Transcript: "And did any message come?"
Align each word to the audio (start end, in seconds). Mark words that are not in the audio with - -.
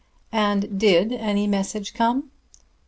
"And 0.31 0.79
did 0.79 1.11
any 1.13 1.45
message 1.45 1.93
come?" 1.93 2.31